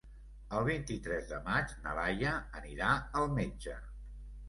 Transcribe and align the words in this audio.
El 0.59 0.63
vint-i-tres 0.69 1.29
de 1.33 1.39
maig 1.51 1.77
na 1.85 1.95
Laia 2.01 2.35
anirà 2.65 2.93
al 3.23 3.33
metge. 3.39 3.81